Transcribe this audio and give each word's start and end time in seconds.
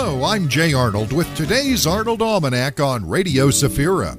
Hello, 0.00 0.22
I'm 0.22 0.48
Jay 0.48 0.72
Arnold 0.72 1.12
with 1.12 1.26
today's 1.34 1.84
Arnold 1.84 2.22
Almanac 2.22 2.78
on 2.78 3.04
Radio 3.04 3.48
Safira. 3.48 4.14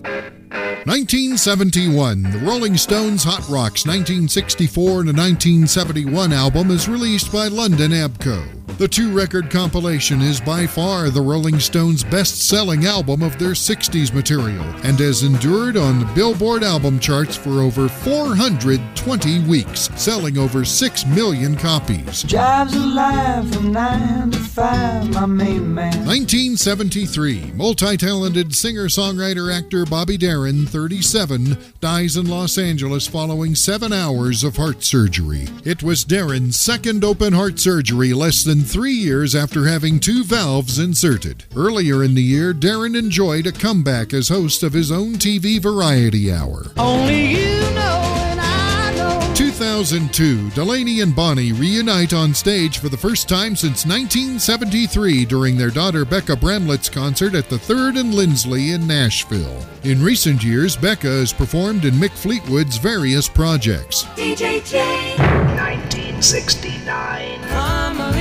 1971, 0.85 2.21
the 2.21 2.39
Rolling 2.39 2.75
Stones 2.75 3.23
Hot 3.23 3.47
Rocks 3.47 3.85
1964 3.85 4.75
to 4.75 5.13
1971 5.13 6.33
album 6.33 6.71
is 6.71 6.89
released 6.89 7.31
by 7.31 7.47
London 7.47 7.91
ABKCO. 7.91 8.58
The 8.77 8.87
two 8.87 9.11
record 9.11 9.49
compilation 9.49 10.21
is 10.21 10.39
by 10.39 10.65
far 10.65 11.09
the 11.09 11.21
Rolling 11.21 11.59
Stones' 11.59 12.03
best 12.03 12.47
selling 12.47 12.85
album 12.85 13.21
of 13.21 13.37
their 13.37 13.51
60s 13.51 14.13
material 14.13 14.63
and 14.83 14.97
has 14.99 15.23
endured 15.23 15.75
on 15.75 15.99
the 15.99 16.05
Billboard 16.13 16.63
album 16.63 16.99
charts 16.99 17.35
for 17.35 17.61
over 17.61 17.89
420 17.89 19.39
weeks, 19.41 19.89
selling 19.95 20.37
over 20.37 20.63
6 20.63 21.05
million 21.07 21.57
copies. 21.57 22.23
Jobs 22.23 22.73
alive 22.73 23.53
from 23.53 23.73
9 23.73 24.31
to 24.31 24.39
5, 24.39 25.13
my 25.13 25.25
main 25.25 25.73
man. 25.73 26.05
1973, 26.05 27.51
multi 27.55 27.97
talented 27.97 28.55
singer 28.55 28.85
songwriter 28.85 29.53
actor 29.53 29.85
Bobby 29.85 30.17
Darin, 30.17 30.65
37, 30.65 31.57
dies 31.81 32.15
in 32.15 32.29
Los 32.29 32.57
Angeles 32.57 33.07
following 33.07 33.55
seven 33.55 33.91
hours 33.91 34.43
of 34.43 34.55
heart 34.55 34.83
surgery. 34.83 35.47
It 35.65 35.83
was 35.83 36.05
Darin's 36.05 36.57
second 36.57 37.03
open 37.03 37.33
heart 37.33 37.59
surgery 37.59 38.13
less 38.13 38.43
than 38.43 38.58
three 38.63 38.93
years 38.93 39.35
after 39.35 39.67
having 39.67 39.99
two 39.99 40.23
valves 40.23 40.79
inserted. 40.79 41.43
Earlier 41.55 42.03
in 42.03 42.15
the 42.15 42.21
year, 42.21 42.53
Darin 42.53 42.95
enjoyed 42.95 43.47
a 43.47 43.51
comeback 43.51 44.13
as 44.13 44.29
host 44.29 44.63
of 44.63 44.73
his 44.73 44.91
own 44.91 45.13
TV 45.13 45.61
variety 45.61 46.31
hour. 46.31 46.65
Only 46.77 47.31
you 47.31 47.59
know 47.73 48.01
and 48.29 48.39
I 48.39 48.93
know. 48.95 49.33
2002, 49.35 50.51
Delaney 50.51 51.01
and 51.01 51.15
Bonnie 51.15 51.51
reunite 51.51 52.13
on 52.13 52.33
stage 52.33 52.77
for 52.79 52.89
the 52.89 52.97
first 52.97 53.27
time 53.29 53.55
since 53.55 53.85
1973 53.85 55.25
during 55.25 55.57
their 55.57 55.69
daughter 55.69 56.05
Becca 56.05 56.35
Bramlett's 56.35 56.89
concert 56.89 57.35
at 57.35 57.49
the 57.49 57.57
3rd 57.57 57.99
and 57.99 58.13
Lindsley 58.13 58.71
in 58.71 58.87
Nashville. 58.87 59.65
In 59.83 60.01
recent 60.03 60.43
years, 60.43 60.75
Becca 60.75 61.07
has 61.07 61.31
performed 61.33 61.85
in 61.85 61.93
Mick 61.95 62.11
Fleetwood's 62.11 62.77
various 62.77 63.27
projects. 63.29 64.03
DJ 64.15 64.63
J. 64.69 65.15
1969. 65.57 68.18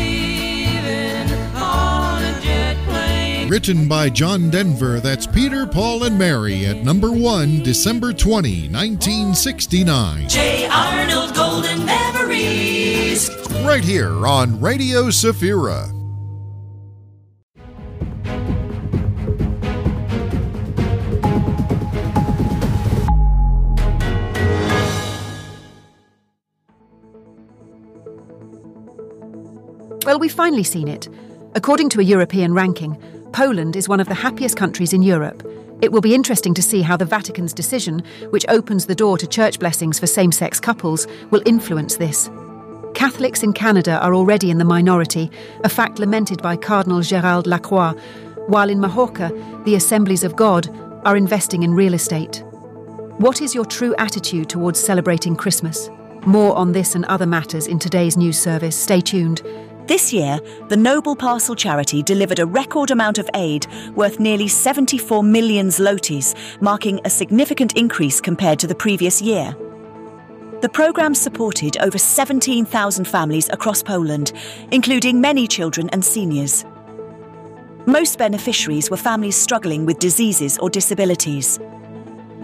Written 3.48 3.88
by 3.88 4.10
John 4.10 4.50
Denver, 4.50 5.00
that's 5.00 5.26
Peter, 5.26 5.66
Paul, 5.66 6.04
and 6.04 6.18
Mary 6.18 6.66
at 6.66 6.84
number 6.84 7.10
one, 7.10 7.62
December 7.62 8.12
20, 8.12 8.68
1969. 8.68 10.28
J. 10.28 10.68
Arnold 10.68 11.34
Golden 11.34 11.86
Memories. 11.86 13.30
Right 13.64 13.82
here 13.82 14.26
on 14.26 14.60
Radio 14.60 15.04
Safira. 15.04 15.90
Well, 30.04 30.18
we've 30.18 30.30
finally 30.32 30.64
seen 30.64 30.88
it. 30.88 31.08
According 31.54 31.88
to 31.90 32.00
a 32.00 32.04
European 32.04 32.52
ranking, 32.52 32.96
Poland 33.32 33.76
is 33.76 33.88
one 33.88 34.00
of 34.00 34.08
the 34.08 34.14
happiest 34.14 34.56
countries 34.56 34.92
in 34.92 35.02
Europe. 35.02 35.46
It 35.80 35.92
will 35.92 36.00
be 36.00 36.14
interesting 36.14 36.54
to 36.54 36.62
see 36.62 36.82
how 36.82 36.96
the 36.96 37.04
Vatican's 37.04 37.52
decision, 37.52 38.02
which 38.30 38.46
opens 38.48 38.86
the 38.86 38.94
door 38.94 39.18
to 39.18 39.26
church 39.26 39.58
blessings 39.58 39.98
for 39.98 40.06
same 40.06 40.32
sex 40.32 40.58
couples, 40.58 41.06
will 41.30 41.42
influence 41.46 41.96
this. 41.96 42.30
Catholics 42.94 43.42
in 43.42 43.52
Canada 43.52 44.00
are 44.00 44.14
already 44.14 44.50
in 44.50 44.58
the 44.58 44.64
minority, 44.64 45.30
a 45.62 45.68
fact 45.68 45.98
lamented 45.98 46.42
by 46.42 46.56
Cardinal 46.56 47.00
Gérald 47.00 47.46
Lacroix, 47.46 47.92
while 48.48 48.70
in 48.70 48.80
Majorca, 48.80 49.30
the 49.64 49.76
Assemblies 49.76 50.24
of 50.24 50.34
God 50.34 50.68
are 51.04 51.16
investing 51.16 51.62
in 51.62 51.74
real 51.74 51.94
estate. 51.94 52.42
What 53.18 53.42
is 53.42 53.54
your 53.54 53.64
true 53.64 53.94
attitude 53.98 54.48
towards 54.48 54.80
celebrating 54.80 55.36
Christmas? 55.36 55.90
More 56.26 56.56
on 56.56 56.72
this 56.72 56.94
and 56.94 57.04
other 57.04 57.26
matters 57.26 57.66
in 57.66 57.78
today's 57.78 58.16
news 58.16 58.38
service. 58.38 58.76
Stay 58.76 59.00
tuned. 59.00 59.42
This 59.88 60.12
year, 60.12 60.38
the 60.68 60.76
Noble 60.76 61.16
Parcel 61.16 61.54
charity 61.54 62.02
delivered 62.02 62.40
a 62.40 62.44
record 62.44 62.90
amount 62.90 63.16
of 63.16 63.30
aid 63.32 63.66
worth 63.94 64.20
nearly 64.20 64.46
74 64.46 65.22
million 65.22 65.68
zlotys, 65.68 66.34
marking 66.60 67.00
a 67.06 67.10
significant 67.10 67.74
increase 67.74 68.20
compared 68.20 68.58
to 68.58 68.66
the 68.66 68.74
previous 68.74 69.22
year. 69.22 69.56
The 70.60 70.68
programme 70.68 71.14
supported 71.14 71.78
over 71.78 71.96
17,000 71.96 73.08
families 73.08 73.48
across 73.48 73.82
Poland, 73.82 74.34
including 74.72 75.22
many 75.22 75.46
children 75.46 75.88
and 75.88 76.04
seniors. 76.04 76.66
Most 77.86 78.18
beneficiaries 78.18 78.90
were 78.90 78.98
families 78.98 79.36
struggling 79.36 79.86
with 79.86 79.98
diseases 80.00 80.58
or 80.58 80.68
disabilities. 80.68 81.58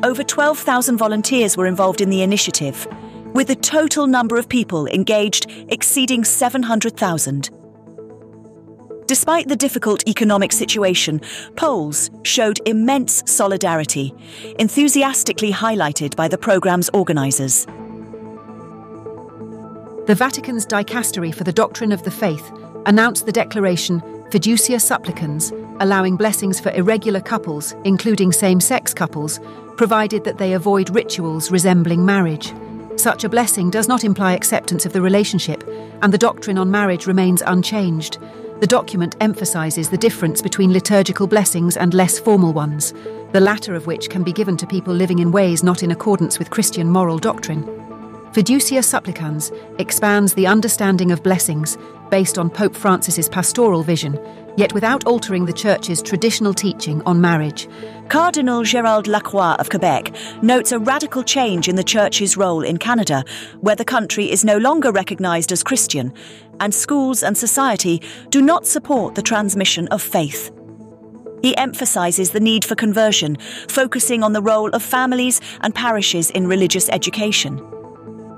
Over 0.03 0.22
12,000 0.22 0.97
volunteers 0.97 1.59
were 1.59 1.66
involved 1.66 2.00
in 2.00 2.09
the 2.09 2.22
initiative, 2.22 2.88
with 3.34 3.49
the 3.49 3.56
total 3.56 4.06
number 4.06 4.39
of 4.39 4.49
people 4.49 4.87
engaged 4.87 5.50
exceeding 5.69 6.25
700,000. 6.25 7.50
Despite 9.06 9.49
the 9.49 9.56
difficult 9.56 10.09
economic 10.09 10.50
situation, 10.50 11.21
Poles 11.56 12.11
showed 12.23 12.59
immense 12.65 13.23
solidarity, 13.31 14.15
enthusiastically 14.59 15.53
highlighted 15.53 16.17
by 16.17 16.27
the 16.27 16.39
programme's 16.39 16.89
organisers. 16.94 17.67
The 20.06 20.15
Vatican's 20.17 20.67
Dicastery 20.67 21.34
for 21.34 21.44
the 21.44 21.53
Doctrine 21.53 21.93
of 21.93 22.03
the 22.03 22.11
Faith 22.11 22.50
announced 22.87 23.27
the 23.27 23.33
declaration 23.33 24.00
Fiducia 24.31 24.81
Supplicans, 24.81 25.53
allowing 25.81 26.17
blessings 26.17 26.59
for 26.59 26.73
irregular 26.73 27.21
couples, 27.21 27.75
including 27.84 28.33
same 28.33 28.61
sex 28.61 28.94
couples, 28.94 29.39
provided 29.77 30.25
that 30.25 30.39
they 30.39 30.55
avoid 30.55 30.94
rituals 30.94 31.50
resembling 31.50 32.06
marriage. 32.06 32.55
Such 33.04 33.25
a 33.25 33.28
blessing 33.28 33.69
does 33.69 33.87
not 33.87 34.03
imply 34.03 34.32
acceptance 34.32 34.87
of 34.87 34.94
the 34.94 35.03
relationship, 35.03 35.62
and 36.00 36.10
the 36.10 36.16
doctrine 36.16 36.56
on 36.56 36.70
marriage 36.70 37.06
remains 37.06 37.42
unchanged. 37.42 38.16
The 38.60 38.66
document 38.66 39.15
emphasises 39.20 39.91
the 39.91 39.98
difference 39.98 40.41
between 40.41 40.72
liturgical 40.72 41.26
blessings 41.26 41.76
and 41.76 41.93
less 41.93 42.19
formal 42.19 42.54
ones, 42.54 42.94
the 43.32 43.41
latter 43.41 43.75
of 43.75 43.87
which 43.87 44.09
can 44.09 44.22
be 44.22 44.32
given 44.32 44.56
to 44.56 44.66
people 44.66 44.94
living 44.94 45.19
in 45.19 45.32
ways 45.32 45.62
not 45.62 45.82
in 45.82 45.91
accordance 45.91 46.38
with 46.38 46.48
Christian 46.48 46.88
moral 46.88 47.19
doctrine. 47.19 47.62
Fiducia 48.34 48.83
Supplicans 48.83 49.53
expands 49.78 50.34
the 50.34 50.49
understanding 50.49 51.12
of 51.12 51.22
blessings 51.22 51.78
based 52.11 52.37
on 52.37 52.50
Pope 52.50 52.75
Francis's 52.75 53.28
pastoral 53.28 53.84
vision, 53.84 54.19
yet 54.56 54.75
without 54.75 55.06
altering 55.06 55.47
the 55.47 55.53
Church's 55.53 56.03
traditional 56.03 56.53
teaching 56.53 57.00
on 57.03 57.21
marriage. 57.21 57.69
Cardinal 58.09 58.62
Gérald 58.62 59.06
Lacroix 59.06 59.55
of 59.61 59.71
Quebec 59.71 60.12
notes 60.43 60.73
a 60.73 60.81
radical 60.81 61.23
change 61.23 61.69
in 61.69 61.77
the 61.77 61.84
Church's 61.84 62.37
role 62.37 62.62
in 62.62 62.77
Canada, 62.77 63.23
where 63.61 63.77
the 63.77 63.84
country 63.84 64.28
is 64.28 64.44
no 64.44 64.59
longer 64.59 64.91
recognised 64.91 65.53
as 65.53 65.62
Christian, 65.62 66.12
and 66.59 66.75
schools 66.75 67.23
and 67.23 67.39
society 67.39 68.03
do 68.31 68.43
not 68.43 68.67
support 68.67 69.15
the 69.15 69.23
transmission 69.23 69.87
of 69.93 70.03
faith. 70.03 70.50
He 71.41 71.56
emphasises 71.56 72.33
the 72.33 72.41
need 72.41 72.65
for 72.65 72.75
conversion, 72.75 73.37
focusing 73.69 74.25
on 74.25 74.33
the 74.33 74.43
role 74.43 74.71
of 74.71 74.83
families 74.83 75.41
and 75.61 75.73
parishes 75.73 76.31
in 76.33 76.49
religious 76.49 76.89
education. 76.89 77.65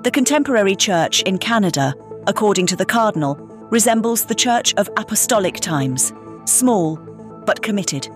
The 0.07 0.13
contemporary 0.13 0.77
church 0.77 1.21
in 1.23 1.37
Canada, 1.37 1.93
according 2.29 2.67
to 2.69 2.77
the 2.77 2.87
Cardinal, 2.87 3.35
resembles 3.73 4.25
the 4.25 4.37
Church 4.37 4.73
of 4.75 4.89
Apostolic 4.97 5.57
times 5.57 6.13
small 6.45 6.95
but 7.45 7.61
committed. 7.61 8.07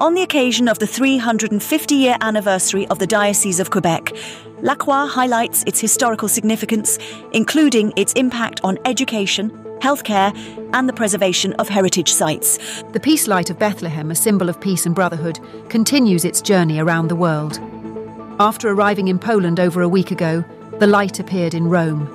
On 0.00 0.14
the 0.14 0.22
occasion 0.22 0.68
of 0.68 0.78
the 0.78 0.86
350 0.86 1.94
year 1.96 2.16
anniversary 2.20 2.86
of 2.86 3.00
the 3.00 3.06
Diocese 3.08 3.58
of 3.58 3.72
Quebec, 3.72 4.12
Lacroix 4.60 5.06
highlights 5.06 5.64
its 5.64 5.80
historical 5.80 6.28
significance, 6.28 7.00
including 7.32 7.92
its 7.96 8.12
impact 8.12 8.60
on 8.62 8.78
education, 8.84 9.50
healthcare, 9.80 10.32
and 10.72 10.88
the 10.88 10.92
preservation 10.92 11.52
of 11.54 11.68
heritage 11.68 12.12
sites. 12.12 12.58
The 12.92 13.00
Peace 13.00 13.26
Light 13.26 13.50
of 13.50 13.58
Bethlehem, 13.58 14.12
a 14.12 14.14
symbol 14.14 14.48
of 14.48 14.60
peace 14.60 14.86
and 14.86 14.94
brotherhood, 14.94 15.40
continues 15.68 16.24
its 16.24 16.40
journey 16.40 16.78
around 16.78 17.08
the 17.08 17.16
world. 17.16 17.58
After 18.38 18.68
arriving 18.68 19.08
in 19.08 19.18
Poland 19.18 19.58
over 19.58 19.80
a 19.80 19.88
week 19.88 20.10
ago, 20.10 20.44
the 20.78 20.86
light 20.86 21.18
appeared 21.18 21.54
in 21.54 21.70
Rome. 21.70 22.06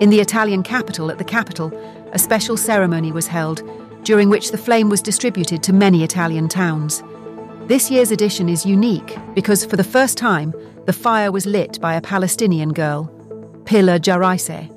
In 0.00 0.10
the 0.10 0.20
Italian 0.20 0.62
capital, 0.62 1.10
at 1.10 1.18
the 1.18 1.24
Capitol, 1.24 1.72
a 2.12 2.20
special 2.20 2.56
ceremony 2.56 3.10
was 3.10 3.26
held, 3.26 3.62
during 4.04 4.28
which 4.28 4.52
the 4.52 4.58
flame 4.58 4.88
was 4.88 5.02
distributed 5.02 5.64
to 5.64 5.72
many 5.72 6.04
Italian 6.04 6.48
towns. 6.48 7.02
This 7.66 7.90
year's 7.90 8.12
edition 8.12 8.48
is 8.48 8.64
unique 8.64 9.18
because, 9.34 9.64
for 9.64 9.76
the 9.76 9.82
first 9.82 10.16
time, 10.16 10.54
the 10.84 10.92
fire 10.92 11.32
was 11.32 11.46
lit 11.46 11.80
by 11.80 11.94
a 11.94 12.00
Palestinian 12.00 12.72
girl, 12.72 13.10
Pilla 13.64 13.98
Jaraise. 13.98 14.72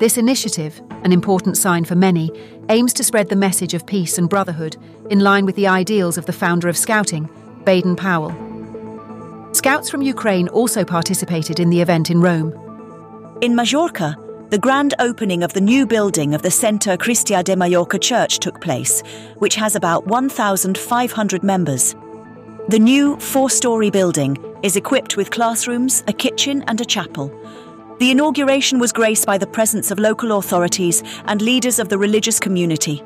This 0.00 0.18
initiative, 0.18 0.82
an 1.04 1.12
important 1.12 1.56
sign 1.56 1.84
for 1.84 1.94
many, 1.94 2.32
aims 2.70 2.92
to 2.94 3.04
spread 3.04 3.28
the 3.28 3.36
message 3.36 3.72
of 3.72 3.86
peace 3.86 4.18
and 4.18 4.28
brotherhood 4.28 4.76
in 5.10 5.20
line 5.20 5.46
with 5.46 5.54
the 5.54 5.68
ideals 5.68 6.18
of 6.18 6.26
the 6.26 6.32
founder 6.32 6.68
of 6.68 6.76
Scouting, 6.76 7.30
Baden 7.64 7.94
Powell. 7.94 8.51
Scouts 9.52 9.90
from 9.90 10.00
Ukraine 10.00 10.48
also 10.48 10.82
participated 10.82 11.60
in 11.60 11.68
the 11.68 11.82
event 11.82 12.10
in 12.10 12.22
Rome. 12.22 12.52
In 13.42 13.54
Majorca, 13.54 14.16
the 14.48 14.58
grand 14.58 14.94
opening 14.98 15.42
of 15.42 15.52
the 15.52 15.60
new 15.60 15.86
building 15.86 16.32
of 16.32 16.40
the 16.40 16.50
Centre 16.50 16.96
Cristia 16.96 17.44
de 17.44 17.54
Mallorca 17.54 17.98
Church 17.98 18.38
took 18.38 18.62
place, 18.62 19.02
which 19.36 19.54
has 19.56 19.76
about 19.76 20.06
1,500 20.06 21.42
members. 21.42 21.94
The 22.68 22.78
new 22.78 23.18
four 23.18 23.50
story 23.50 23.90
building 23.90 24.38
is 24.62 24.76
equipped 24.76 25.18
with 25.18 25.30
classrooms, 25.30 26.02
a 26.08 26.14
kitchen, 26.14 26.64
and 26.66 26.80
a 26.80 26.86
chapel. 26.86 27.28
The 27.98 28.10
inauguration 28.10 28.78
was 28.78 28.90
graced 28.90 29.26
by 29.26 29.36
the 29.36 29.46
presence 29.46 29.90
of 29.90 29.98
local 29.98 30.38
authorities 30.38 31.02
and 31.26 31.42
leaders 31.42 31.78
of 31.78 31.90
the 31.90 31.98
religious 31.98 32.40
community. 32.40 33.02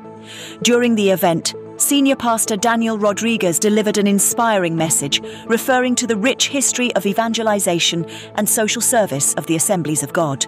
During 0.61 0.95
the 0.95 1.09
event, 1.09 1.53
Senior 1.77 2.15
Pastor 2.15 2.57
Daniel 2.57 2.97
Rodriguez 2.97 3.59
delivered 3.59 3.99
an 3.99 4.07
inspiring 4.07 4.75
message 4.75 5.21
referring 5.45 5.93
to 5.95 6.07
the 6.07 6.17
rich 6.17 6.47
history 6.47 6.93
of 6.95 7.05
evangelization 7.05 8.03
and 8.33 8.49
social 8.49 8.81
service 8.81 9.35
of 9.35 9.45
the 9.45 9.55
Assemblies 9.55 10.01
of 10.01 10.11
God. 10.11 10.47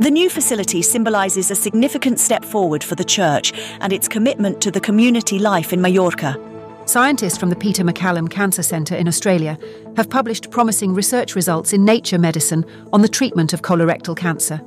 The 0.00 0.10
new 0.10 0.28
facility 0.28 0.82
symbolises 0.82 1.50
a 1.50 1.54
significant 1.54 2.20
step 2.20 2.44
forward 2.44 2.84
for 2.84 2.94
the 2.94 3.04
church 3.04 3.54
and 3.80 3.90
its 3.90 4.06
commitment 4.06 4.60
to 4.60 4.70
the 4.70 4.80
community 4.80 5.38
life 5.38 5.72
in 5.72 5.80
Mallorca. 5.80 6.36
Scientists 6.84 7.38
from 7.38 7.48
the 7.48 7.56
Peter 7.56 7.82
MacCallum 7.82 8.28
Cancer 8.28 8.62
Centre 8.62 8.96
in 8.96 9.08
Australia 9.08 9.58
have 9.96 10.10
published 10.10 10.50
promising 10.50 10.92
research 10.92 11.34
results 11.34 11.72
in 11.72 11.86
Nature 11.86 12.18
Medicine 12.18 12.66
on 12.92 13.00
the 13.00 13.08
treatment 13.08 13.54
of 13.54 13.62
colorectal 13.62 14.14
cancer. 14.14 14.60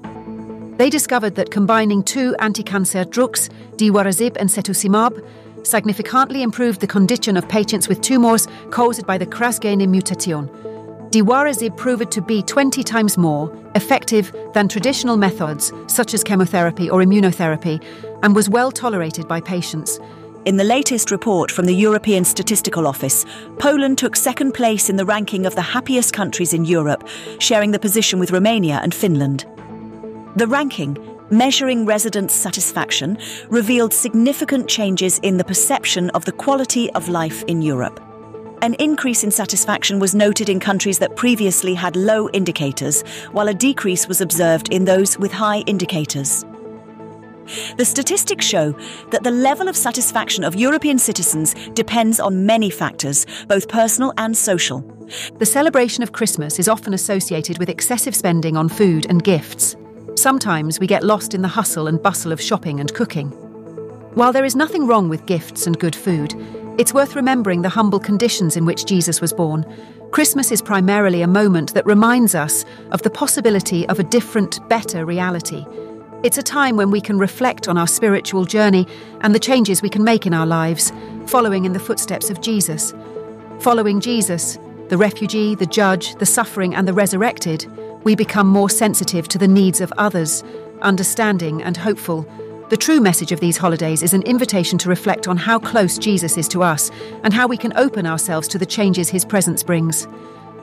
They 0.79 0.89
discovered 0.89 1.35
that 1.35 1.51
combining 1.51 2.03
two 2.03 2.37
anti-cancer 2.39 3.03
drugs, 3.03 3.49
divarasib 3.75 4.37
and 4.39 4.49
cetuximab, 4.49 5.21
significantly 5.67 6.41
improved 6.41 6.79
the 6.79 6.87
condition 6.87 7.35
of 7.35 7.49
patients 7.49 7.89
with 7.89 7.99
tumours 7.99 8.47
caused 8.71 9.05
by 9.05 9.17
the 9.17 9.25
KRAS 9.25 9.59
gene 9.61 9.91
mutation, 9.91 10.47
Divarasib 11.09 11.75
proved 11.75 12.11
to 12.11 12.21
be 12.21 12.41
20 12.43 12.81
times 12.83 13.17
more 13.17 13.51
effective 13.75 14.33
than 14.53 14.69
traditional 14.69 15.17
methods 15.17 15.73
such 15.87 16.13
as 16.13 16.23
chemotherapy 16.23 16.89
or 16.89 17.01
immunotherapy 17.01 17.83
and 18.23 18.33
was 18.33 18.47
well 18.47 18.71
tolerated 18.71 19.27
by 19.27 19.41
patients. 19.41 19.99
In 20.45 20.55
the 20.55 20.63
latest 20.63 21.11
report 21.11 21.51
from 21.51 21.65
the 21.65 21.75
European 21.75 22.23
Statistical 22.23 22.87
Office, 22.87 23.25
Poland 23.57 23.97
took 23.97 24.15
second 24.15 24.53
place 24.53 24.89
in 24.89 24.95
the 24.95 25.05
ranking 25.05 25.45
of 25.45 25.55
the 25.55 25.61
happiest 25.61 26.13
countries 26.13 26.53
in 26.53 26.63
Europe, 26.63 27.05
sharing 27.39 27.71
the 27.71 27.79
position 27.79 28.17
with 28.17 28.31
Romania 28.31 28.79
and 28.81 28.93
Finland. 28.93 29.45
The 30.35 30.47
ranking, 30.47 30.95
measuring 31.31 31.85
residents' 31.85 32.35
satisfaction, 32.35 33.17
revealed 33.49 33.93
significant 33.93 34.67
changes 34.67 35.19
in 35.19 35.37
the 35.37 35.43
perception 35.43 36.11
of 36.11 36.25
the 36.25 36.31
quality 36.31 36.91
of 36.91 37.09
life 37.09 37.43
in 37.43 37.63
Europe. 37.63 37.99
An 38.61 38.75
increase 38.75 39.23
in 39.23 39.31
satisfaction 39.31 39.99
was 39.99 40.13
noted 40.13 40.47
in 40.47 40.59
countries 40.59 40.99
that 40.99 41.15
previously 41.15 41.73
had 41.73 41.95
low 41.95 42.29
indicators, 42.29 43.01
while 43.31 43.47
a 43.47 43.53
decrease 43.53 44.07
was 44.07 44.21
observed 44.21 44.69
in 44.69 44.85
those 44.85 45.17
with 45.17 45.31
high 45.31 45.59
indicators. 45.61 46.45
The 47.77 47.85
statistics 47.85 48.45
show 48.45 48.73
that 49.09 49.23
the 49.23 49.31
level 49.31 49.67
of 49.67 49.75
satisfaction 49.75 50.43
of 50.43 50.55
European 50.55 50.99
citizens 50.99 51.55
depends 51.73 52.19
on 52.19 52.45
many 52.45 52.69
factors, 52.69 53.25
both 53.47 53.67
personal 53.67 54.13
and 54.17 54.37
social. 54.37 54.81
The 55.39 55.45
celebration 55.45 56.03
of 56.03 56.11
Christmas 56.11 56.59
is 56.59 56.69
often 56.69 56.93
associated 56.93 57.57
with 57.57 57.69
excessive 57.69 58.15
spending 58.15 58.55
on 58.55 58.69
food 58.69 59.07
and 59.09 59.23
gifts. 59.23 59.75
Sometimes 60.19 60.81
we 60.81 60.85
get 60.85 61.05
lost 61.05 61.33
in 61.33 61.41
the 61.41 61.47
hustle 61.47 61.87
and 61.87 62.03
bustle 62.03 62.33
of 62.33 62.41
shopping 62.41 62.81
and 62.81 62.93
cooking. 62.93 63.29
While 64.15 64.33
there 64.33 64.43
is 64.43 64.53
nothing 64.53 64.85
wrong 64.85 65.07
with 65.07 65.25
gifts 65.25 65.65
and 65.65 65.79
good 65.79 65.95
food, 65.95 66.33
it's 66.77 66.93
worth 66.93 67.15
remembering 67.15 67.61
the 67.61 67.69
humble 67.69 68.01
conditions 68.01 68.57
in 68.57 68.65
which 68.65 68.85
Jesus 68.85 69.21
was 69.21 69.31
born. 69.31 69.65
Christmas 70.11 70.51
is 70.51 70.61
primarily 70.61 71.21
a 71.21 71.27
moment 71.27 71.73
that 71.73 71.85
reminds 71.85 72.35
us 72.35 72.65
of 72.91 73.01
the 73.01 73.09
possibility 73.09 73.87
of 73.87 73.97
a 73.97 74.03
different, 74.03 74.59
better 74.67 75.05
reality. 75.05 75.65
It's 76.21 76.37
a 76.37 76.43
time 76.43 76.75
when 76.75 76.91
we 76.91 76.99
can 76.99 77.17
reflect 77.17 77.69
on 77.69 77.77
our 77.77 77.87
spiritual 77.87 78.43
journey 78.43 78.87
and 79.21 79.33
the 79.33 79.39
changes 79.39 79.81
we 79.81 79.89
can 79.89 80.03
make 80.03 80.25
in 80.25 80.33
our 80.33 80.45
lives, 80.45 80.91
following 81.27 81.63
in 81.63 81.71
the 81.71 81.79
footsteps 81.79 82.29
of 82.29 82.41
Jesus. 82.41 82.93
Following 83.61 84.01
Jesus, 84.01 84.59
the 84.89 84.97
refugee, 84.97 85.55
the 85.55 85.65
judge, 85.65 86.15
the 86.15 86.25
suffering, 86.25 86.75
and 86.75 86.85
the 86.85 86.93
resurrected, 86.93 87.65
we 88.03 88.15
become 88.15 88.47
more 88.47 88.69
sensitive 88.69 89.27
to 89.29 89.37
the 89.37 89.47
needs 89.47 89.81
of 89.81 89.93
others, 89.97 90.43
understanding 90.81 91.61
and 91.61 91.77
hopeful 91.77 92.27
the 92.69 92.77
true 92.77 93.01
message 93.01 93.31
of 93.31 93.39
these 93.39 93.57
holidays 93.57 94.03
is 94.03 94.13
an 94.13 94.21
invitation 94.21 94.77
to 94.77 94.89
reflect 94.89 95.27
on 95.27 95.37
how 95.37 95.57
close 95.57 95.97
Jesus 95.97 96.37
is 96.37 96.47
to 96.49 96.61
us 96.61 96.91
and 97.23 97.33
how 97.33 97.47
we 97.47 97.57
can 97.57 97.75
open 97.75 98.05
ourselves 98.05 98.47
to 98.49 98.59
the 98.59 98.65
changes 98.65 99.09
his 99.09 99.25
presence 99.25 99.63
brings. 99.63 100.07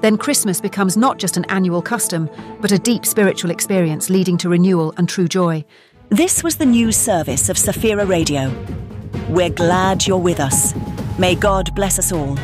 Then 0.03 0.17
Christmas 0.17 0.61
becomes 0.61 0.97
not 0.97 1.19
just 1.19 1.37
an 1.37 1.47
annual 1.47 1.83
custom, 1.83 2.31
but 2.61 2.71
a 2.71 2.79
deep 2.79 3.05
spiritual 3.05 3.51
experience 3.51 4.09
leading 4.09 4.39
to 4.39 4.49
renewal 4.49 4.95
and 4.99 5.09
true 5.09 5.27
joy. 5.27 5.65
This 6.11 6.45
was 6.45 6.59
the 6.59 6.67
news 6.67 6.97
service 6.97 7.49
of 7.49 7.57
Safira 7.57 8.09
Radio. 8.09 8.53
We're 9.29 9.51
glad 9.51 10.07
you're 10.07 10.17
with 10.17 10.39
us. 10.39 10.77
May 11.19 11.35
God 11.35 11.75
bless 11.75 11.99
us 11.99 12.13
all. 12.13 12.39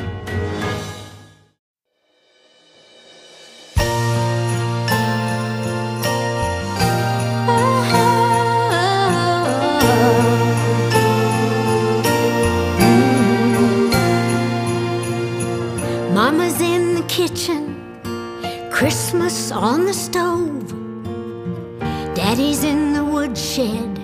Daddy's 22.33 22.65
in 22.65 22.95
the 22.95 23.05
woodshed 23.05 23.99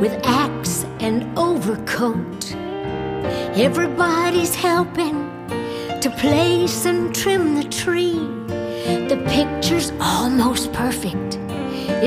with 0.00 0.12
axe 0.22 0.84
and 1.00 1.36
overcoat. 1.36 2.54
Everybody's 3.56 4.54
helping 4.54 5.16
to 6.00 6.08
place 6.20 6.86
and 6.86 7.12
trim 7.12 7.56
the 7.56 7.64
tree. 7.64 8.20
The 9.10 9.20
picture's 9.26 9.90
almost 10.00 10.72
perfect. 10.72 11.40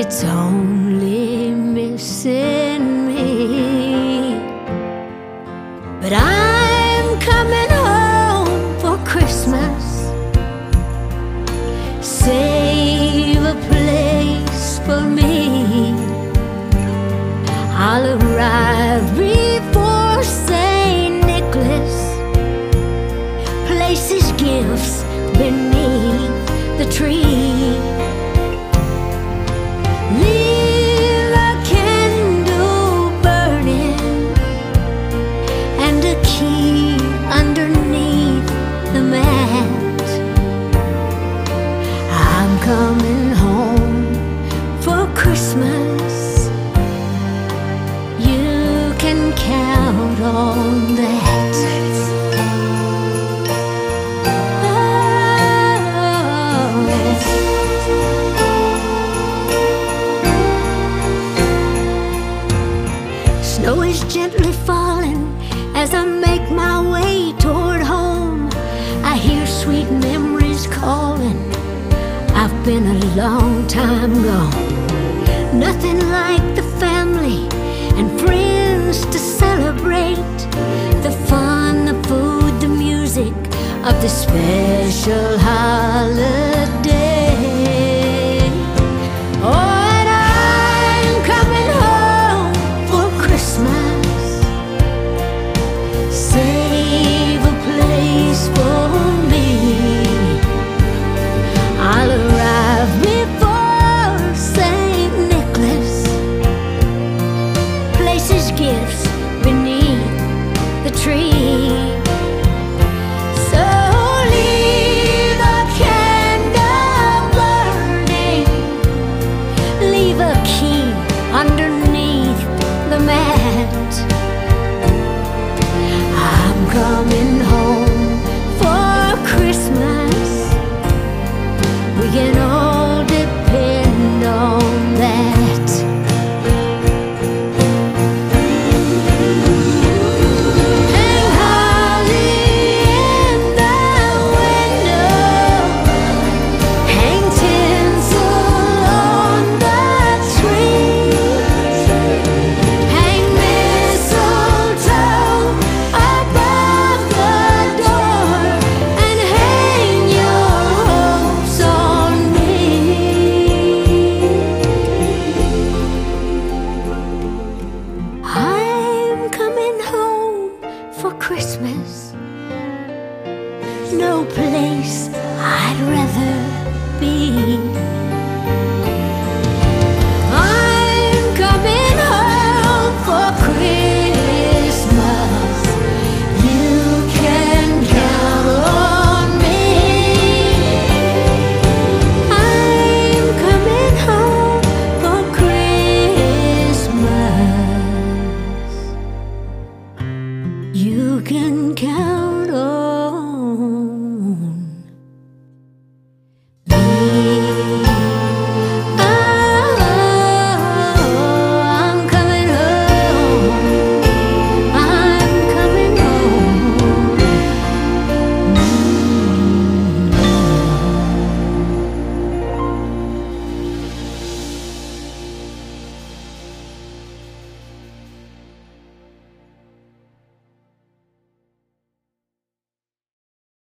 It's 0.00 0.24
only 0.24 1.50
missing 1.50 3.04
me. 3.06 4.38
But 6.00 6.14
I'm 6.14 6.57
of 83.88 84.02
this 84.02 84.22
special 84.22 85.38
holiday. 85.38 86.87